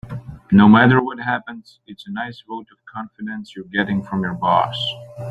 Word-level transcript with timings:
No 0.51 0.67
matter 0.67 0.99
what 0.99 1.19
happens, 1.19 1.79
it's 1.85 2.07
a 2.07 2.11
nice 2.11 2.41
vote 2.47 2.65
of 2.71 2.83
confidence 2.91 3.55
you're 3.55 3.65
getting 3.65 4.01
from 4.01 4.23
your 4.23 4.33
boss. 4.33 4.75